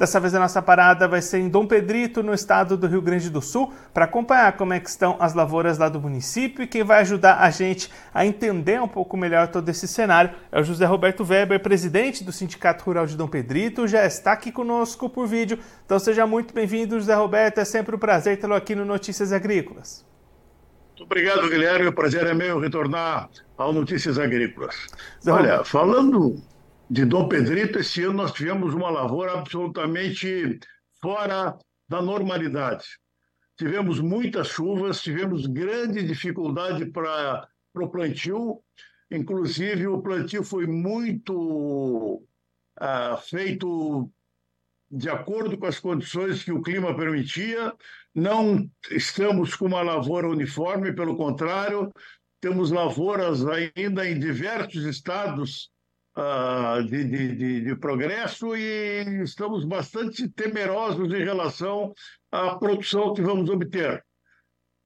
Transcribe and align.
Dessa 0.00 0.18
vez 0.18 0.34
a 0.34 0.40
nossa 0.40 0.62
parada 0.62 1.06
vai 1.06 1.20
ser 1.20 1.40
em 1.40 1.48
Dom 1.50 1.66
Pedrito, 1.66 2.22
no 2.22 2.32
estado 2.32 2.74
do 2.74 2.86
Rio 2.86 3.02
Grande 3.02 3.28
do 3.28 3.42
Sul, 3.42 3.70
para 3.92 4.06
acompanhar 4.06 4.56
como 4.56 4.72
é 4.72 4.80
que 4.80 4.88
estão 4.88 5.14
as 5.20 5.34
lavouras 5.34 5.76
lá 5.76 5.90
do 5.90 6.00
município 6.00 6.62
e 6.62 6.66
quem 6.66 6.82
vai 6.82 7.02
ajudar 7.02 7.40
a 7.40 7.50
gente 7.50 7.90
a 8.14 8.24
entender 8.24 8.80
um 8.80 8.88
pouco 8.88 9.14
melhor 9.14 9.48
todo 9.48 9.68
esse 9.68 9.86
cenário 9.86 10.30
é 10.50 10.58
o 10.58 10.64
José 10.64 10.86
Roberto 10.86 11.22
Weber, 11.22 11.60
presidente 11.60 12.24
do 12.24 12.32
Sindicato 12.32 12.82
Rural 12.82 13.04
de 13.04 13.14
Dom 13.14 13.28
Pedrito, 13.28 13.86
já 13.86 14.06
está 14.06 14.32
aqui 14.32 14.50
conosco 14.50 15.06
por 15.10 15.26
vídeo. 15.26 15.58
Então 15.84 15.98
seja 15.98 16.26
muito 16.26 16.54
bem-vindo, 16.54 16.98
José 16.98 17.14
Roberto 17.14 17.58
é 17.58 17.64
sempre 17.66 17.94
um 17.94 17.98
prazer 17.98 18.40
tê-lo 18.40 18.54
aqui 18.54 18.74
no 18.74 18.86
Notícias 18.86 19.34
Agrícolas. 19.34 20.02
Muito 20.88 21.04
obrigado, 21.04 21.46
Guilherme. 21.46 21.88
O 21.88 21.92
prazer 21.92 22.26
é 22.26 22.32
meu 22.32 22.58
retornar 22.58 23.28
ao 23.58 23.70
Notícias 23.70 24.18
Agrícolas. 24.18 24.86
Olha, 25.26 25.62
falando 25.62 26.40
de 26.90 27.04
Dom 27.04 27.28
Pedrito, 27.28 27.78
esse 27.78 28.02
ano 28.02 28.14
nós 28.14 28.32
tivemos 28.32 28.74
uma 28.74 28.90
lavoura 28.90 29.34
absolutamente 29.34 30.58
fora 31.00 31.56
da 31.88 32.02
normalidade. 32.02 32.84
Tivemos 33.56 34.00
muitas 34.00 34.48
chuvas, 34.48 35.00
tivemos 35.00 35.46
grande 35.46 36.02
dificuldade 36.02 36.86
para 36.86 37.48
o 37.76 37.88
plantio, 37.88 38.60
inclusive 39.08 39.86
o 39.86 40.02
plantio 40.02 40.42
foi 40.42 40.66
muito 40.66 42.24
uh, 42.80 43.16
feito 43.28 44.10
de 44.90 45.08
acordo 45.08 45.56
com 45.56 45.66
as 45.66 45.78
condições 45.78 46.42
que 46.42 46.50
o 46.50 46.60
clima 46.60 46.96
permitia. 46.96 47.72
Não 48.12 48.68
estamos 48.90 49.54
com 49.54 49.66
uma 49.66 49.80
lavoura 49.80 50.28
uniforme, 50.28 50.92
pelo 50.92 51.16
contrário, 51.16 51.92
temos 52.40 52.72
lavouras 52.72 53.44
ainda 53.46 54.08
em 54.08 54.18
diversos 54.18 54.84
estados 54.84 55.70
uh, 56.20 56.84
de, 56.84 57.04
de, 57.04 57.34
de, 57.34 57.60
de, 57.62 57.76
progresso 57.76 58.54
e 58.54 59.22
estamos 59.22 59.64
bastante 59.64 60.28
temerosos 60.28 61.12
em 61.12 61.24
relação 61.24 61.94
à 62.30 62.56
produção 62.56 63.14
que 63.14 63.22
vamos 63.22 63.48
obter. 63.48 64.04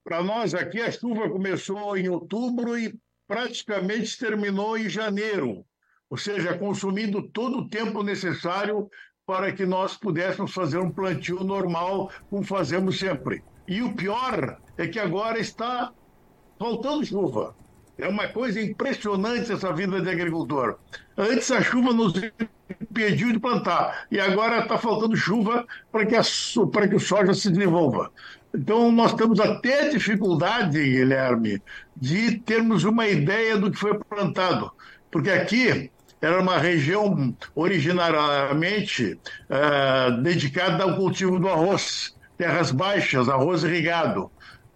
Para 0.04 0.22
nós 0.22 0.54
aqui, 0.54 0.80
a 0.80 0.92
chuva 0.92 1.28
começou 1.28 1.96
em 1.96 2.08
outubro 2.08 2.78
e 2.78 2.94
praticamente 3.26 4.18
terminou 4.18 4.76
em 4.76 4.88
janeiro, 4.88 5.64
ou 6.08 6.16
seja, 6.16 6.56
consumindo 6.56 7.22
todo 7.30 7.58
o 7.58 7.68
tempo 7.68 8.02
necessário 8.02 8.88
para 9.26 9.50
que 9.52 9.64
nós 9.64 9.96
pudéssemos 9.96 10.52
fazer 10.52 10.78
um 10.78 10.90
plantio 10.90 11.42
normal, 11.42 12.12
como 12.28 12.44
fazemos 12.44 12.98
sempre. 12.98 13.42
E 13.66 13.80
o 13.80 13.94
pior 13.94 14.60
é 14.76 14.86
que 14.86 14.98
agora 14.98 15.38
está 15.38 15.90
faltando 16.58 17.06
chuva. 17.06 17.56
É 17.96 18.08
uma 18.08 18.26
coisa 18.28 18.60
impressionante 18.60 19.52
essa 19.52 19.72
vida 19.72 20.00
de 20.00 20.10
agricultor. 20.10 20.76
Antes 21.16 21.50
a 21.52 21.62
chuva 21.62 21.92
nos 21.92 22.12
impediu 22.80 23.32
de 23.32 23.38
plantar 23.38 24.06
e 24.10 24.18
agora 24.18 24.60
está 24.60 24.76
faltando 24.76 25.16
chuva 25.16 25.64
para 25.92 26.04
que, 26.04 26.16
que 26.16 26.94
o 26.96 27.00
soja 27.00 27.32
se 27.34 27.50
desenvolva. 27.50 28.10
Então 28.52 28.90
nós 28.90 29.14
temos 29.14 29.38
até 29.38 29.88
dificuldade, 29.88 30.82
Guilherme, 30.82 31.62
de 31.96 32.38
termos 32.38 32.84
uma 32.84 33.06
ideia 33.06 33.56
do 33.56 33.70
que 33.70 33.78
foi 33.78 33.98
plantado. 33.98 34.72
Porque 35.10 35.30
aqui 35.30 35.90
era 36.20 36.40
uma 36.40 36.58
região 36.58 37.36
originariamente 37.54 39.18
uh, 39.50 40.22
dedicada 40.22 40.82
ao 40.82 40.96
cultivo 40.96 41.38
do 41.38 41.48
arroz, 41.48 42.14
terras 42.36 42.70
baixas, 42.70 43.28
arroz 43.28 43.62
irrigado. 43.62 44.30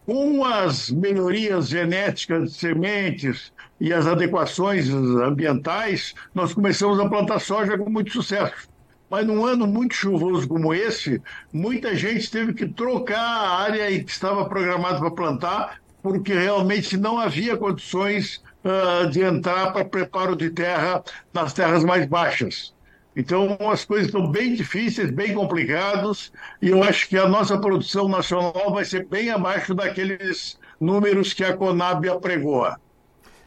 Com 0.08 0.42
as 0.42 0.88
melhorias 0.88 1.68
genéticas 1.68 2.52
de 2.52 2.58
sementes 2.58 3.52
e 3.78 3.92
as 3.92 4.06
adequações 4.06 4.88
ambientais, 4.88 6.14
nós 6.34 6.54
começamos 6.54 6.98
a 6.98 7.06
plantar 7.06 7.38
soja 7.40 7.76
com 7.76 7.90
muito 7.90 8.10
sucesso. 8.10 8.70
Mas 9.10 9.26
num 9.26 9.44
ano 9.44 9.66
muito 9.66 9.94
chuvoso 9.94 10.48
como 10.48 10.72
esse, 10.72 11.20
muita 11.52 11.94
gente 11.94 12.30
teve 12.30 12.54
que 12.54 12.66
trocar 12.66 13.20
a 13.20 13.58
área 13.58 14.02
que 14.02 14.10
estava 14.10 14.48
programada 14.48 14.98
para 14.98 15.10
plantar, 15.10 15.78
porque 16.02 16.32
realmente 16.32 16.96
não 16.96 17.18
havia 17.18 17.58
condições 17.58 18.42
uh, 18.64 19.10
de 19.10 19.20
entrar 19.20 19.74
para 19.74 19.84
preparo 19.84 20.34
de 20.34 20.48
terra 20.48 21.04
nas 21.34 21.52
terras 21.52 21.84
mais 21.84 22.06
baixas. 22.06 22.72
Então, 23.18 23.58
as 23.68 23.84
coisas 23.84 24.06
estão 24.06 24.30
bem 24.30 24.54
difíceis, 24.54 25.10
bem 25.10 25.34
complicadas, 25.34 26.32
e 26.62 26.68
eu 26.68 26.84
acho 26.84 27.08
que 27.08 27.18
a 27.18 27.28
nossa 27.28 27.58
produção 27.58 28.06
nacional 28.08 28.72
vai 28.72 28.84
ser 28.84 29.06
bem 29.06 29.28
abaixo 29.28 29.74
daqueles 29.74 30.56
números 30.80 31.32
que 31.32 31.42
a 31.42 31.56
Conab 31.56 32.08
apregoa. 32.08 32.80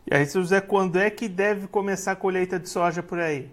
E 0.05 0.13
aí, 0.13 0.25
José, 0.25 0.59
quando 0.59 0.99
é 0.99 1.09
que 1.09 1.29
deve 1.29 1.67
começar 1.67 2.11
a 2.11 2.15
colheita 2.17 2.59
de 2.59 2.67
soja 2.67 3.01
por 3.01 3.17
aí? 3.17 3.49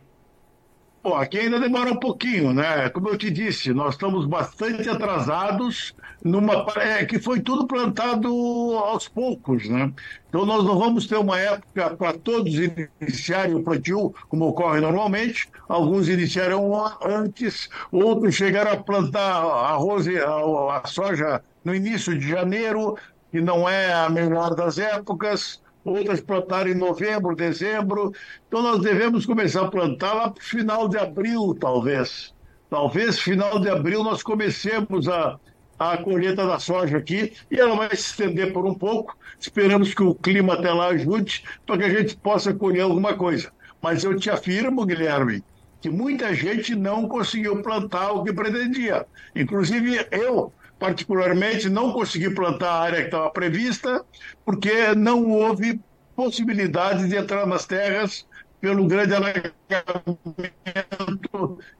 Bom, 1.08 1.14
aqui 1.16 1.38
ainda 1.38 1.58
demora 1.58 1.91
um 1.91 1.96
pouquinho, 1.96 2.52
né? 2.52 2.91
Como 2.91 3.08
eu 3.08 3.16
te 3.16 3.30
disse, 3.30 3.72
nós 3.72 3.94
estamos 3.94 4.26
bastante 4.26 4.91
atrasados 4.91 5.94
numa 6.22 6.66
é, 6.76 7.06
que 7.06 7.19
foi 7.19 7.41
tudo 7.41 7.66
plantado 7.66 8.28
aos 8.76 9.08
poucos, 9.08 9.66
né? 9.70 9.91
Então 10.28 10.44
nós 10.44 10.62
não 10.62 10.78
vamos 10.78 11.06
ter 11.06 11.16
uma 11.16 11.41
época 11.41 11.97
para 11.97 12.12
todos 12.18 12.52
iniciarem 13.00 13.54
o 13.54 13.62
plantio 13.62 14.14
como 14.28 14.48
ocorre 14.48 14.82
normalmente. 14.82 15.48
Alguns 15.66 16.10
iniciarão 16.10 16.74
antes, 17.02 17.70
outros 17.91 18.34
chegaram 18.34 18.72
a 18.72 18.76
plantar 18.76 19.41
arroz 19.41 20.06
e 20.06 20.18
a, 20.18 20.28
a 20.28 20.82
soja 20.84 21.42
no 21.64 21.74
início 21.74 22.18
de 22.18 22.28
janeiro, 22.28 22.98
que 23.32 23.41
não 23.41 23.66
é 23.66 23.94
a 23.94 24.10
melhor 24.10 24.54
das 24.54 24.76
épocas 24.76 25.62
outras 25.91 26.21
plantaram 26.21 26.71
em 26.71 26.75
novembro, 26.75 27.34
dezembro. 27.34 28.12
Então 28.47 28.62
nós 28.62 28.81
devemos 28.81 29.26
começar 29.26 29.62
a 29.62 29.71
plantar 29.71 30.15
lá 30.15 30.31
para 30.31 30.41
o 30.41 30.44
final 30.44 30.88
de 30.88 30.99
abril, 30.99 31.56
talvez. 31.59 32.34
Talvez 32.71 33.19
final 33.19 33.59
de 33.59 33.69
abril 33.69 34.04
nós 34.04 34.22
comecemos 34.22 35.09
a, 35.09 35.38
a 35.78 35.97
colheita 35.97 36.47
da 36.47 36.59
soja 36.59 36.98
aqui 36.98 37.32
e 37.50 37.59
ela 37.59 37.75
vai 37.77 37.88
se 37.91 38.10
estender 38.10 38.53
por 38.53 38.66
um 38.66 38.75
pouco. 38.75 39.16
Esperamos 39.38 39.94
que 39.94 40.03
o 40.03 40.15
clima 40.15 40.54
até 40.54 40.72
lá 40.72 40.88
ajude 40.88 41.44
para 41.65 41.78
que 41.78 41.84
a 41.84 41.91
gente 41.91 42.16
possa 42.16 42.53
colher 42.53 42.82
alguma 42.82 43.15
coisa. 43.15 43.50
Mas 43.81 44.04
eu 44.04 44.16
te 44.19 44.28
afirmo, 44.28 44.84
Guilherme, 44.84 45.43
que 45.81 45.88
muita 45.88 46.34
gente 46.34 46.75
não 46.75 47.06
conseguiu 47.09 47.62
plantar 47.62 48.12
o 48.12 48.25
que 48.25 48.32
pretendia. 48.32 49.06
Inclusive 49.34 50.06
eu, 50.10 50.53
particularmente, 50.78 51.69
não 51.69 51.93
consegui 51.93 52.31
plantar 52.31 52.71
a 52.71 52.81
área 52.81 53.00
que 53.00 53.06
estava 53.06 53.31
prevista, 53.31 54.05
porque 54.44 54.94
não 54.94 55.28
houve 55.31 55.81
possibilidade 56.15 57.09
de 57.09 57.16
entrar 57.16 57.47
nas 57.47 57.66
terras 57.66 58.27
pelo 58.61 58.87
grande 58.87 59.15
alagamento 59.15 59.53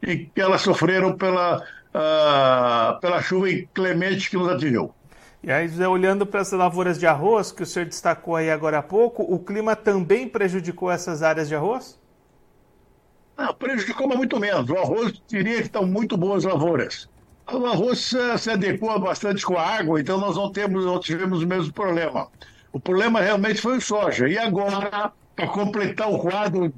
que 0.01 0.41
elas 0.41 0.61
sofreram 0.61 1.17
pela, 1.17 1.59
uh, 1.59 3.01
pela 3.01 3.21
chuva 3.23 3.51
inclemente 3.51 4.31
que 4.31 4.37
nos 4.37 4.49
atingiu. 4.49 4.95
E 5.43 5.53
aí, 5.53 5.69
José, 5.69 5.87
olhando 5.87 6.27
para 6.27 6.41
as 6.41 6.51
lavouras 6.51 6.99
de 6.99 7.07
arroz, 7.07 7.53
que 7.53 7.63
o 7.63 7.67
senhor 7.67 7.87
destacou 7.87 8.35
aí 8.37 8.51
agora 8.51 8.79
há 8.79 8.83
pouco, 8.83 9.23
o 9.23 9.39
clima 9.39 9.77
também 9.77 10.29
prejudicou 10.29 10.91
essas 10.91 11.23
áreas 11.23 11.49
de 11.49 11.55
arroz? 11.55 11.99
Não, 13.37 13.55
prejudicou, 13.55 14.09
mas 14.09 14.17
muito 14.17 14.39
menos. 14.41 14.69
O 14.69 14.77
arroz 14.77 15.23
diria 15.29 15.59
que 15.59 15.67
estão 15.67 15.87
muito 15.87 16.17
boas 16.17 16.43
lavouras. 16.43 17.09
O 17.51 17.65
arroz 17.67 18.15
se 18.39 18.51
adequa 18.51 18.99
bastante 18.99 19.45
com 19.45 19.57
a 19.57 19.63
água, 19.63 20.01
então 20.01 20.19
nós 20.19 20.37
não 20.37 20.53
temos, 20.53 20.85
não 20.85 21.01
tivemos 21.01 21.43
o 21.43 21.47
mesmo 21.47 21.73
problema. 21.73 22.29
O 22.73 22.79
problema 22.79 23.21
realmente 23.21 23.61
foi 23.61 23.79
o 23.79 23.81
soja. 23.81 24.29
E 24.29 24.37
agora, 24.37 25.13
para 25.35 25.47
completar 25.49 26.11
o 26.11 26.19
quadro 26.19 26.73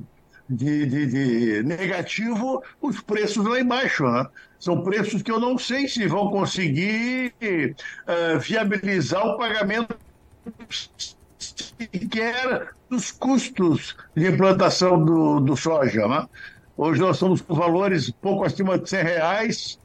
de, 0.49 0.87
de, 0.87 1.07
de, 1.07 1.63
negativo, 1.63 2.63
os 2.81 3.01
preços 3.01 3.45
lá 3.45 3.61
embaixo. 3.61 4.05
Né? 4.05 4.27
São 4.59 4.83
preços 4.83 5.23
que 5.23 5.31
eu 5.31 5.41
não 5.41 5.59
sei 5.59 5.89
se 5.89 6.07
vão 6.07 6.31
conseguir 6.31 7.35
uh, 7.43 8.39
viabilizar 8.39 9.27
o 9.27 9.37
pagamento 9.37 9.97
sequer 11.39 12.69
dos 12.89 13.11
custos 13.11 13.97
de 14.15 14.29
implantação 14.29 15.05
do, 15.05 15.41
do 15.41 15.57
soja. 15.57 16.07
Né? 16.07 16.29
Hoje 16.77 17.01
nós 17.01 17.17
estamos 17.17 17.41
com 17.41 17.55
valores 17.55 18.11
pouco 18.11 18.45
acima 18.45 18.79
de 18.79 18.89
100 18.89 19.03
reais 19.03 19.80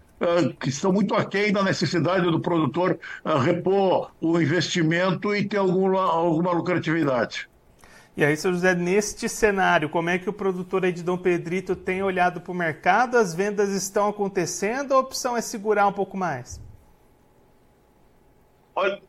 que 0.60 0.70
estão 0.70 0.92
muito 0.92 1.14
aquém 1.14 1.52
da 1.52 1.64
necessidade 1.64 2.30
do 2.30 2.40
produtor 2.40 2.98
uh, 3.24 3.38
repor 3.38 4.12
o 4.22 4.40
investimento 4.40 5.36
e 5.36 5.48
ter 5.48 5.58
alguma, 5.58 6.02
alguma 6.02 6.52
lucratividade. 6.52 7.50
E 8.18 8.24
aí, 8.24 8.38
seu 8.38 8.54
José, 8.54 8.74
neste 8.74 9.28
cenário, 9.28 9.90
como 9.90 10.10
é 10.10 10.18
que 10.18 10.30
o 10.30 10.34
produtor 10.34 10.86
aí 10.86 10.94
de 10.94 11.04
Dom 11.04 11.18
Pedrito 11.18 11.76
tem 11.76 12.02
olhado 12.02 12.40
para 12.40 12.52
o 12.52 12.56
mercado? 12.56 13.18
As 13.18 13.34
vendas 13.34 13.70
estão 13.72 14.08
acontecendo 14.08 14.92
ou 14.92 14.98
a 14.98 15.02
opção 15.02 15.36
é 15.36 15.42
segurar 15.42 15.86
um 15.86 15.92
pouco 15.92 16.16
mais? 16.16 16.62
Olha, 18.74 19.02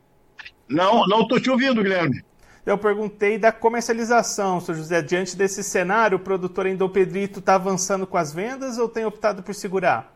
não, 0.68 1.06
não 1.06 1.22
estou 1.22 1.40
te 1.40 1.48
ouvindo, 1.48 1.84
Guilherme. 1.84 2.24
Eu 2.64 2.76
perguntei 2.76 3.38
da 3.38 3.52
comercialização, 3.52 4.60
seu 4.60 4.74
José. 4.74 5.00
Diante 5.00 5.36
desse 5.36 5.62
cenário, 5.62 6.16
o 6.16 6.20
produtor 6.20 6.66
em 6.66 6.74
Dom 6.74 6.88
Pedrito 6.88 7.38
está 7.38 7.54
avançando 7.54 8.08
com 8.08 8.16
as 8.16 8.32
vendas 8.32 8.76
ou 8.76 8.88
tem 8.88 9.04
optado 9.04 9.40
por 9.40 9.54
segurar? 9.54 10.15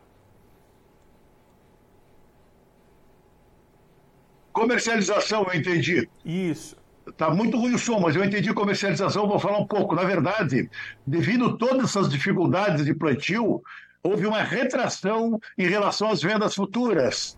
Comercialização, 4.61 5.47
eu 5.51 5.59
entendi. 5.59 6.07
Isso. 6.23 6.75
Está 7.07 7.31
muito 7.31 7.57
ruim 7.57 7.73
o 7.73 7.79
som, 7.79 7.99
mas 7.99 8.15
eu 8.15 8.23
entendi 8.23 8.53
comercialização, 8.53 9.27
vou 9.27 9.39
falar 9.39 9.57
um 9.57 9.65
pouco. 9.65 9.95
Na 9.95 10.03
verdade, 10.03 10.69
devido 11.05 11.45
a 11.47 11.57
todas 11.57 11.85
essas 11.85 12.07
dificuldades 12.07 12.85
de 12.85 12.93
plantio, 12.93 13.63
houve 14.03 14.27
uma 14.27 14.43
retração 14.43 15.39
em 15.57 15.67
relação 15.67 16.11
às 16.11 16.21
vendas 16.21 16.53
futuras, 16.53 17.35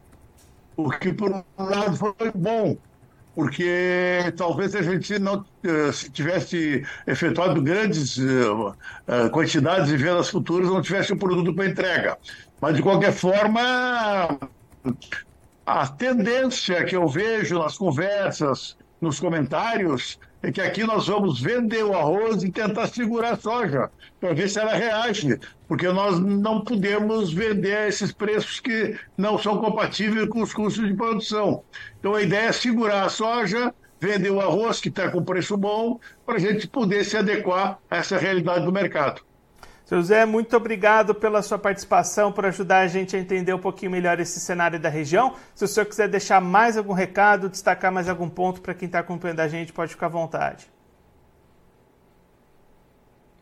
o 0.75 0.90
que, 0.90 1.14
por 1.14 1.31
um 1.31 1.44
lado, 1.58 1.96
foi 1.96 2.14
bom, 2.36 2.78
porque 3.34 4.34
talvez 4.36 4.76
a 4.76 4.81
gente 4.81 5.18
não 5.18 5.46
eh, 5.64 5.92
se 5.94 6.12
tivesse 6.12 6.84
efetuado 7.08 7.62
grandes 7.62 8.18
uh, 8.18 8.69
uh, 8.69 9.30
quantidades 9.31 9.88
de 9.88 9.96
vendas 9.96 10.30
futuras, 10.30 10.68
não 10.68 10.81
tivesse 10.81 11.14
o 11.14 11.16
um 11.16 11.19
produto 11.19 11.56
para 11.56 11.68
entrega. 11.68 12.18
Mas, 12.60 12.76
de 12.76 12.81
qualquer 12.81 13.14
forma, 13.14 14.38
a 15.65 15.88
tendência 15.88 16.83
que 16.83 16.95
eu 16.95 17.07
vejo 17.07 17.57
nas 17.57 17.77
conversas, 17.77 18.77
nos 19.00 19.19
comentários, 19.19 20.19
é 20.42 20.51
que 20.51 20.60
aqui 20.60 20.83
nós 20.83 21.07
vamos 21.07 21.39
vender 21.39 21.83
o 21.86 21.94
arroz 21.94 22.44
e 22.44 22.51
tentar 22.51 22.88
segurar 22.88 23.33
a 23.33 23.38
soja, 23.38 23.89
para 24.19 24.33
ver 24.33 24.50
se 24.50 24.60
ela 24.60 24.74
reage, 24.74 25.39
porque 25.68 25.88
nós 25.88 26.19
não 26.19 26.62
podemos 26.62 27.31
vender 27.31 27.88
esses 27.88 28.12
preços 28.12 28.60
que 28.60 29.00
não 29.18 29.38
são 29.38 29.57
compatíveis 29.57 30.27
com 30.27 30.42
os 30.42 30.54
custos 30.54 30.86
de 30.86 30.94
produção. 30.94 31.63
Então 31.98 32.13
a 32.13 32.21
ideia 32.21 32.48
é 32.48 32.51
segurar 32.51 33.06
a 33.06 33.09
soja, 33.09 33.74
vender 34.01 34.31
o 34.31 34.42
arroz, 34.42 34.81
que 34.81 34.89
está 34.89 35.09
com 35.09 35.24
preço 35.24 35.56
bom, 35.56 35.98
para 36.25 36.36
a 36.36 36.39
gente 36.39 36.68
poder 36.68 37.06
se 37.06 37.16
adequar 37.16 37.80
a 37.89 37.98
essa 37.98 38.18
realidade 38.18 38.66
do 38.66 38.71
mercado. 38.71 39.21
Seu 39.85 40.01
Zé, 40.01 40.25
muito 40.25 40.56
obrigado 40.56 41.13
pela 41.13 41.41
sua 41.41 41.59
participação, 41.59 42.31
por 42.31 42.45
ajudar 42.45 42.80
a 42.80 42.88
gente 42.88 43.15
a 43.15 43.19
entender 43.19 43.53
um 43.53 43.59
pouquinho 43.59 43.91
melhor 43.91 44.19
esse 44.19 44.39
cenário 44.39 44.80
da 44.80 44.88
região. 44.88 45.35
Se 45.53 45.65
o 45.65 45.68
senhor 45.68 45.85
quiser 45.85 46.07
deixar 46.07 46.39
mais 46.39 46.77
algum 46.77 46.94
recado, 46.94 47.50
destacar 47.50 47.91
mais 47.91 48.07
algum 48.07 48.30
ponto 48.30 48.62
para 48.62 48.74
quem 48.74 48.85
está 48.85 49.00
acompanhando 49.00 49.41
a 49.41 49.47
gente, 49.47 49.74
pode 49.74 49.91
ficar 49.91 50.06
à 50.06 50.09
vontade. 50.09 50.71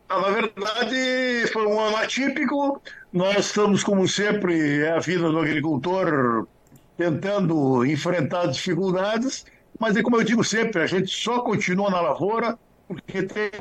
Ah, 0.10 0.20
na 0.20 0.30
verdade, 0.30 1.48
foi 1.54 1.66
um 1.68 1.80
ano 1.80 1.96
atípico. 1.98 2.82
Nós 3.14 3.46
estamos, 3.46 3.84
como 3.84 4.08
sempre, 4.08 4.82
é 4.82 4.92
a 4.92 5.00
vida 5.00 5.30
do 5.30 5.40
agricultor 5.40 6.48
tentando 6.98 7.86
enfrentar 7.86 8.48
dificuldades, 8.48 9.46
mas 9.80 9.96
é 9.96 10.02
como 10.04 10.18
eu 10.18 10.24
digo 10.24 10.44
sempre, 10.44 10.82
a 10.82 10.88
gente 10.88 11.08
só 11.10 11.42
continua 11.42 11.90
na 11.90 12.02
lavoura 12.02 12.60
porque 12.88 13.24
tem 13.24 13.52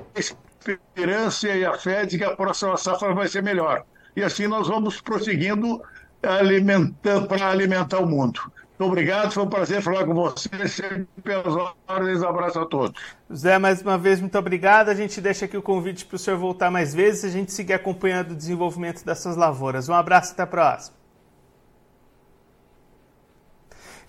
esperança 0.69 1.49
e 1.49 1.65
a 1.65 1.79
fé 1.79 2.05
de 2.05 2.19
que 2.19 2.25
a 2.25 2.37
próxima 2.37 2.77
safra 2.77 3.15
vai 3.15 3.29
ser 3.29 3.43
melhor. 3.43 3.85
E 4.15 4.23
assim 4.23 4.47
nós 4.47 4.69
vamos 4.69 5.01
prosseguindo 5.01 5.83
alimentando, 6.23 7.27
para 7.27 7.49
alimentar 7.49 7.99
o 7.99 8.07
mundo. 8.07 8.41
Muito 8.81 8.93
obrigado, 8.93 9.33
foi 9.33 9.43
um 9.43 9.49
prazer 9.49 9.83
falar 9.83 10.07
com 10.07 10.15
você, 10.15 10.49
sempre 10.69 11.35
às 11.35 11.73
ordens, 11.87 12.23
abraço 12.23 12.61
a 12.61 12.67
todos. 12.67 12.99
Zé, 13.35 13.59
mais 13.59 13.83
uma 13.83 13.99
vez, 13.99 14.21
muito 14.21 14.39
obrigado. 14.39 14.89
A 14.89 14.95
gente 14.95 15.21
deixa 15.21 15.45
aqui 15.45 15.57
o 15.57 15.63
convite 15.63 16.07
para 16.07 16.17
o 16.17 16.19
senhor 16.19 16.39
voltar 16.39 16.71
mais 16.71 16.95
vezes 16.95 17.25
e 17.25 17.27
a 17.27 17.31
gente 17.31 17.53
seguir 17.53 17.75
acompanhando 17.75 18.31
o 18.31 18.35
desenvolvimento 18.35 19.05
dessas 19.05 19.37
lavouras. 19.37 19.89
Um 19.89 19.95
abraço 19.95 20.31
e 20.31 20.33
até 20.33 20.43
a 20.45 20.47
próxima. 20.47 21.00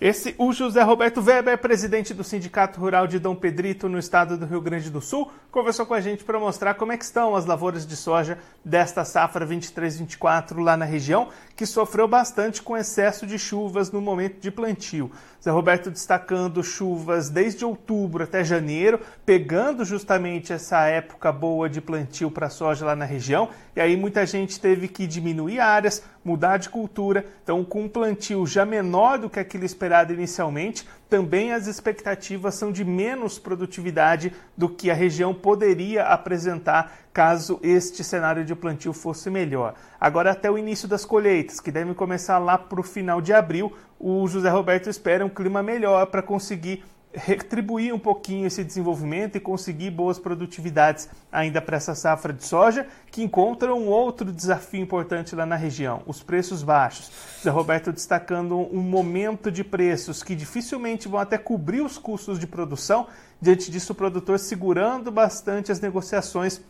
Esse, 0.04 0.34
o 0.36 0.52
José 0.52 0.82
Roberto 0.82 1.22
Weber, 1.22 1.56
presidente 1.58 2.12
do 2.12 2.24
Sindicato 2.24 2.80
Rural 2.80 3.06
de 3.06 3.20
Dom 3.20 3.36
Pedrito, 3.36 3.88
no 3.88 4.00
estado 4.00 4.36
do 4.36 4.44
Rio 4.44 4.60
Grande 4.60 4.90
do 4.90 5.00
Sul, 5.00 5.30
conversou 5.48 5.86
com 5.86 5.94
a 5.94 6.00
gente 6.00 6.24
para 6.24 6.40
mostrar 6.40 6.74
como 6.74 6.90
é 6.90 6.96
que 6.96 7.04
estão 7.04 7.36
as 7.36 7.46
lavouras 7.46 7.86
de 7.86 7.94
soja 7.94 8.36
desta 8.64 9.04
safra 9.04 9.46
23-24 9.46 10.60
lá 10.60 10.76
na 10.76 10.84
região, 10.84 11.28
que 11.54 11.64
sofreu 11.64 12.08
bastante 12.08 12.60
com 12.60 12.76
excesso 12.76 13.24
de 13.28 13.38
chuvas 13.38 13.92
no 13.92 14.00
momento 14.00 14.40
de 14.40 14.50
plantio. 14.50 15.08
Zé 15.40 15.52
Roberto 15.52 15.88
destacando 15.88 16.64
chuvas 16.64 17.30
desde 17.30 17.64
outubro 17.64 18.24
até 18.24 18.42
janeiro, 18.42 18.98
pegando 19.24 19.84
justamente 19.84 20.52
essa 20.52 20.84
época 20.86 21.30
boa 21.30 21.68
de 21.68 21.80
plantio 21.80 22.28
para 22.28 22.50
soja 22.50 22.86
lá 22.86 22.96
na 22.96 23.04
região, 23.04 23.50
e 23.76 23.80
aí 23.80 23.96
muita 23.96 24.26
gente 24.26 24.58
teve 24.58 24.88
que 24.88 25.06
diminuir 25.06 25.60
áreas, 25.60 26.02
mudar 26.24 26.56
de 26.56 26.68
cultura. 26.68 27.26
Então, 27.42 27.64
com 27.64 27.82
um 27.82 27.88
plantio 27.88 28.46
já 28.46 28.64
menor 28.64 29.18
do 29.18 29.30
que 29.30 29.40
aquele 29.40 29.66
esperado 29.66 30.12
inicialmente, 30.12 30.86
também 31.08 31.52
as 31.52 31.66
expectativas 31.66 32.54
são 32.54 32.72
de 32.72 32.84
menos 32.84 33.38
produtividade 33.38 34.32
do 34.56 34.68
que 34.68 34.90
a 34.90 34.94
região 34.94 35.34
poderia 35.34 36.04
apresentar 36.04 36.92
caso 37.12 37.60
este 37.62 38.02
cenário 38.02 38.44
de 38.44 38.54
plantio 38.54 38.92
fosse 38.92 39.28
melhor. 39.28 39.74
Agora, 40.00 40.30
até 40.30 40.50
o 40.50 40.56
início 40.56 40.88
das 40.88 41.04
colheitas, 41.04 41.60
que 41.60 41.70
devem 41.70 41.92
começar 41.92 42.38
lá 42.38 42.56
para 42.56 42.80
o 42.80 42.82
final 42.82 43.20
de 43.20 43.32
abril, 43.32 43.72
o 44.00 44.26
José 44.26 44.48
Roberto 44.48 44.88
espera 44.88 45.24
um 45.24 45.28
clima 45.28 45.62
melhor 45.62 46.06
para 46.06 46.22
conseguir 46.22 46.84
retribuir 47.14 47.94
um 47.94 47.98
pouquinho 47.98 48.46
esse 48.46 48.64
desenvolvimento 48.64 49.36
e 49.36 49.40
conseguir 49.40 49.90
boas 49.90 50.18
produtividades 50.18 51.08
ainda 51.30 51.60
para 51.60 51.76
essa 51.76 51.94
safra 51.94 52.32
de 52.32 52.44
soja, 52.44 52.86
que 53.10 53.22
encontra 53.22 53.74
um 53.74 53.88
outro 53.88 54.32
desafio 54.32 54.80
importante 54.80 55.34
lá 55.34 55.44
na 55.44 55.56
região, 55.56 56.02
os 56.06 56.22
preços 56.22 56.62
baixos. 56.62 57.10
Zé 57.42 57.50
Roberto 57.50 57.92
destacando 57.92 58.56
um 58.56 58.80
momento 58.80 59.50
de 59.50 59.62
preços 59.62 60.22
que 60.22 60.34
dificilmente 60.34 61.08
vão 61.08 61.20
até 61.20 61.36
cobrir 61.36 61.82
os 61.82 61.98
custos 61.98 62.38
de 62.38 62.46
produção, 62.46 63.06
diante 63.40 63.70
disso 63.70 63.92
o 63.92 63.96
produtor 63.96 64.38
segurando 64.38 65.10
bastante 65.10 65.70
as 65.70 65.80
negociações 65.80 66.60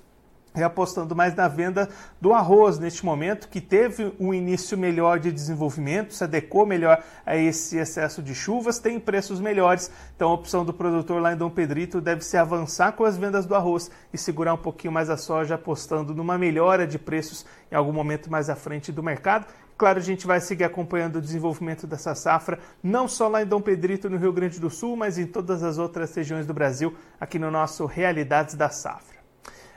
e 0.54 0.62
apostando 0.62 1.16
mais 1.16 1.34
na 1.34 1.48
venda 1.48 1.88
do 2.20 2.32
arroz 2.32 2.78
neste 2.78 3.04
momento, 3.04 3.48
que 3.48 3.60
teve 3.60 4.12
um 4.20 4.34
início 4.34 4.76
melhor 4.76 5.18
de 5.18 5.32
desenvolvimento, 5.32 6.14
se 6.14 6.24
adequou 6.24 6.66
melhor 6.66 7.02
a 7.24 7.36
esse 7.36 7.78
excesso 7.78 8.22
de 8.22 8.34
chuvas, 8.34 8.78
tem 8.78 9.00
preços 9.00 9.40
melhores. 9.40 9.90
Então 10.14 10.30
a 10.30 10.34
opção 10.34 10.64
do 10.64 10.72
produtor 10.72 11.20
lá 11.20 11.32
em 11.32 11.36
Dom 11.36 11.50
Pedrito 11.50 12.00
deve 12.00 12.22
ser 12.22 12.38
avançar 12.38 12.92
com 12.92 13.04
as 13.04 13.16
vendas 13.16 13.46
do 13.46 13.54
arroz 13.54 13.90
e 14.12 14.18
segurar 14.18 14.54
um 14.54 14.58
pouquinho 14.58 14.92
mais 14.92 15.08
a 15.08 15.16
soja, 15.16 15.54
apostando 15.54 16.14
numa 16.14 16.36
melhora 16.36 16.86
de 16.86 16.98
preços 16.98 17.46
em 17.70 17.74
algum 17.74 17.92
momento 17.92 18.30
mais 18.30 18.50
à 18.50 18.54
frente 18.56 18.92
do 18.92 19.02
mercado. 19.02 19.46
Claro, 19.76 19.98
a 19.98 20.02
gente 20.02 20.26
vai 20.26 20.40
seguir 20.40 20.64
acompanhando 20.64 21.16
o 21.16 21.20
desenvolvimento 21.20 21.86
dessa 21.86 22.14
safra, 22.14 22.58
não 22.82 23.08
só 23.08 23.26
lá 23.26 23.42
em 23.42 23.46
Dom 23.46 23.60
Pedrito, 23.60 24.08
no 24.08 24.16
Rio 24.16 24.32
Grande 24.32 24.60
do 24.60 24.70
Sul, 24.70 24.96
mas 24.96 25.18
em 25.18 25.26
todas 25.26 25.62
as 25.62 25.78
outras 25.78 26.14
regiões 26.14 26.46
do 26.46 26.54
Brasil, 26.54 26.94
aqui 27.18 27.38
no 27.38 27.50
nosso 27.50 27.84
Realidades 27.86 28.54
da 28.54 28.68
Safra. 28.68 29.11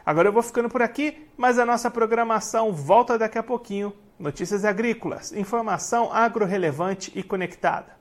Agora 0.05 0.27
eu 0.27 0.33
vou 0.33 0.43
ficando 0.43 0.69
por 0.69 0.81
aqui, 0.81 1.27
mas 1.35 1.57
a 1.57 1.65
nossa 1.65 1.89
programação 1.89 2.71
volta 2.71 3.17
daqui 3.17 3.37
a 3.37 3.43
pouquinho. 3.43 3.91
Notícias 4.19 4.63
agrícolas, 4.63 5.33
informação 5.33 6.13
agro 6.13 6.45
relevante 6.45 7.11
e 7.15 7.23
conectada. 7.23 7.95